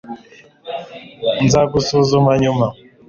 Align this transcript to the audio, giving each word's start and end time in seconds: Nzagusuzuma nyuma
Nzagusuzuma 1.45 2.31
nyuma 2.41 2.67